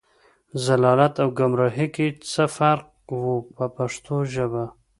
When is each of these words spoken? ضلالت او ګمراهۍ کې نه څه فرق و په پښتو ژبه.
ضلالت 0.65 1.13
او 1.23 1.29
ګمراهۍ 1.39 1.87
کې 1.95 2.07
نه 2.13 2.17
څه 2.31 2.43
فرق 2.55 2.87
و 3.21 3.25
په 3.55 3.65
پښتو 3.75 4.15
ژبه. 4.33 4.63